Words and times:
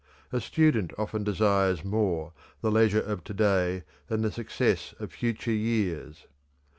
A 0.31 0.41
student 0.41 0.93
often 0.97 1.23
desires 1.23 1.85
more 1.85 2.33
the 2.61 2.71
leisure 2.71 3.01
of 3.01 3.23
to 3.25 3.35
day 3.35 3.83
than 4.07 4.23
the 4.23 4.31
success 4.31 4.95
of 4.99 5.11
future 5.13 5.51
years. 5.53 6.25